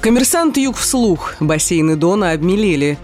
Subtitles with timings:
[0.00, 1.34] Коммерсант Юг вслух.
[1.40, 2.96] Бассейны Дона обмелели.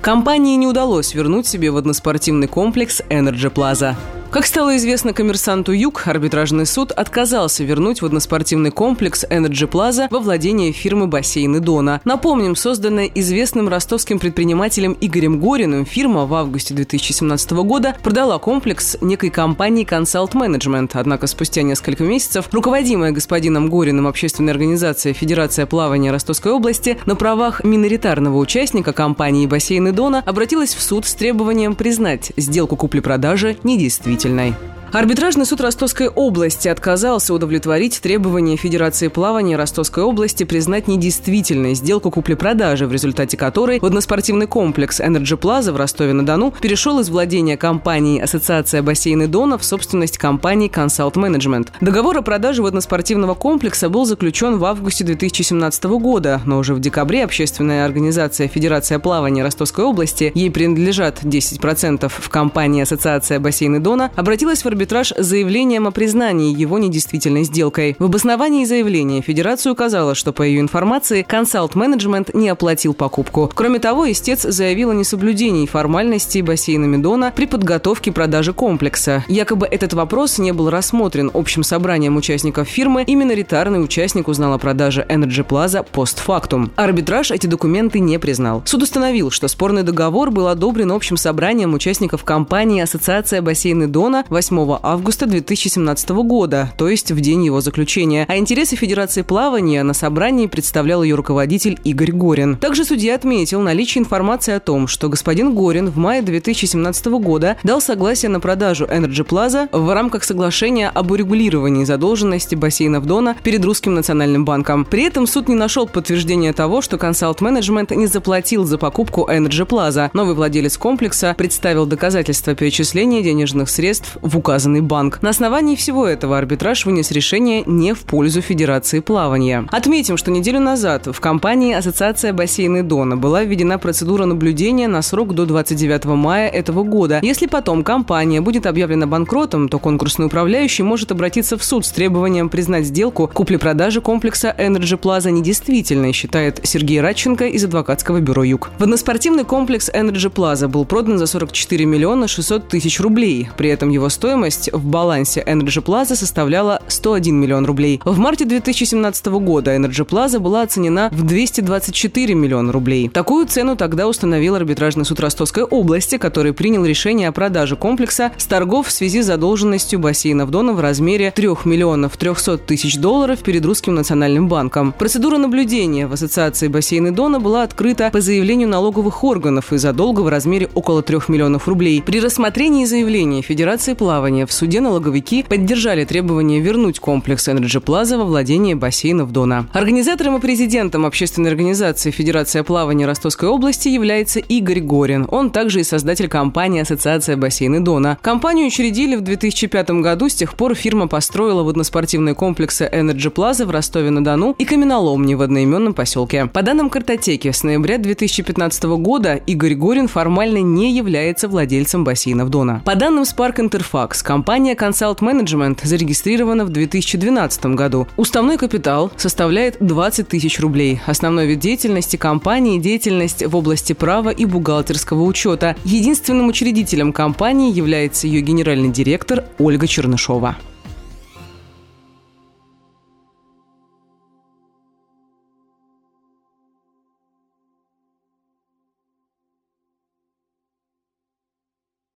[0.00, 3.94] Компании не удалось вернуть себе водноспортивный комплекс Energy Plaza.
[4.30, 10.70] Как стало известно коммерсанту Юг, арбитражный суд отказался вернуть водноспортивный комплекс Energy Plaza во владение
[10.70, 12.02] фирмы «Бассейны Дона».
[12.04, 19.30] Напомним, созданная известным ростовским предпринимателем Игорем Гориным, фирма в августе 2017 года продала комплекс некой
[19.30, 20.90] компании Consult Management.
[20.92, 27.64] Однако спустя несколько месяцев руководимая господином Гориным общественная организация Федерация плавания Ростовской области на правах
[27.64, 34.55] миноритарного участника компании «Бассейны Дона» обратилась в суд с требованием признать сделку купли-продажи недействительной действительной.
[34.90, 42.86] Арбитражный суд Ростовской области отказался удовлетворить требования Федерации плавания Ростовской области признать недействительной сделку купли-продажи,
[42.86, 49.26] в результате которой водноспортивный комплекс Energy Plaza в Ростове-на-Дону перешел из владения компании Ассоциация бассейны
[49.26, 51.68] Дона в собственность компании Consult Management.
[51.82, 57.24] Договор о продаже водноспортивного комплекса был заключен в августе 2017 года, но уже в декабре
[57.24, 64.62] общественная организация Федерация плавания Ростовской области, ей принадлежат 10% в компании Ассоциация бассейны Дона, обратилась
[64.62, 67.96] в арбитраж с заявлением о признании его недействительной сделкой.
[67.98, 73.50] В обосновании заявления Федерация указала, что по ее информации консалт менеджмент не оплатил покупку.
[73.54, 79.24] Кроме того, истец заявил о несоблюдении формальностей бассейнами Дона при подготовке продажи комплекса.
[79.28, 84.58] Якобы этот вопрос не был рассмотрен общим собранием участников фирмы, и миноритарный участник узнал о
[84.58, 86.70] продаже Energy Plaza постфактум.
[86.76, 88.62] Арбитраж эти документы не признал.
[88.64, 94.67] Суд установил, что спорный договор был одобрен общим собранием участников компании Ассоциация бассейны Дона 8
[94.82, 98.26] августа 2017 года, то есть в день его заключения.
[98.28, 102.56] А интересы Федерации плавания на собрании представлял ее руководитель Игорь Горин.
[102.56, 107.80] Также судья отметил наличие информации о том, что господин Горин в мае 2017 года дал
[107.80, 113.94] согласие на продажу Energy Plaza в рамках соглашения об урегулировании задолженности бассейнов Дона перед Русским
[113.94, 114.84] национальным банком.
[114.84, 119.66] При этом суд не нашел подтверждения того, что консалт менеджмент не заплатил за покупку Energy
[119.66, 120.10] Plaza.
[120.12, 125.22] Новый владелец комплекса представил доказательства перечисления денежных средств в указ указанный банк.
[125.22, 129.64] На основании всего этого арбитраж вынес решение не в пользу Федерации плавания.
[129.70, 135.32] Отметим, что неделю назад в компании Ассоциация бассейны Дона была введена процедура наблюдения на срок
[135.32, 137.20] до 29 мая этого года.
[137.22, 142.48] Если потом компания будет объявлена банкротом, то конкурсный управляющий может обратиться в суд с требованием
[142.48, 148.70] признать сделку купли-продажи комплекса Energy Plaza недействительной, считает Сергей Радченко из адвокатского бюро «Юг».
[148.80, 153.48] Водноспортивный комплекс Energy Plaza был продан за 44 миллиона 600 тысяч рублей.
[153.56, 158.00] При этом его стоимость стоимость в балансе Energy Plaza составляла 101 миллион рублей.
[158.04, 163.08] В марте 2017 года Energy Plaza была оценена в 224 миллиона рублей.
[163.08, 168.46] Такую цену тогда установил арбитражный суд Ростовской области, который принял решение о продаже комплекса с
[168.46, 173.64] торгов в связи с задолженностью бассейнов Дона в размере 3 миллионов 300 тысяч долларов перед
[173.64, 174.92] Русским национальным банком.
[174.92, 180.28] Процедура наблюдения в Ассоциации бассейны Дона была открыта по заявлению налоговых органов из-за долга в
[180.28, 182.02] размере около 3 миллионов рублей.
[182.02, 188.24] При рассмотрении заявления Федерации плавания в суде налоговики поддержали требование вернуть комплекс Energy Plaza во
[188.24, 189.68] владение бассейнов Дона.
[189.72, 195.26] Организатором и президентом общественной организации Федерация плавания Ростовской области является Игорь Горин.
[195.30, 198.18] Он также и создатель компании Ассоциация бассейны Дона.
[198.22, 203.70] Компанию учредили в 2005 году, с тех пор фирма построила водноспортивные комплексы Energy Plaza в
[203.70, 206.46] Ростове-на-Дону и каменоломни в одноименном поселке.
[206.46, 212.82] По данным картотеки, с ноября 2015 года Игорь Горин формально не является владельцем бассейнов Дона.
[212.84, 218.06] По данным Spark Interfax, Компания Consult Management зарегистрирована в 2012 году.
[218.18, 221.00] Уставной капитал составляет 20 тысяч рублей.
[221.06, 225.76] Основной вид деятельности компании– деятельность в области права и бухгалтерского учета.
[225.82, 230.58] Единственным учредителем компании является ее генеральный директор Ольга Чернышова.